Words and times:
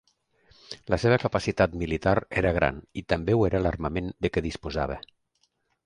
La 0.93 0.97
seva 1.03 1.19
capacitat 1.23 1.75
militar 1.83 2.15
era 2.43 2.55
gran 2.57 2.81
i 3.03 3.07
també 3.15 3.37
ho 3.39 3.47
era 3.53 3.65
l'armament 3.67 4.13
de 4.27 4.33
què 4.35 4.47
disposava. 4.51 5.03